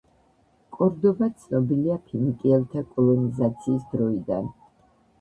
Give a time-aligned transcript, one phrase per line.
[0.77, 4.55] კორდობა ცნობილია ფინიკიელთა კოლონიზაციის დროიდან.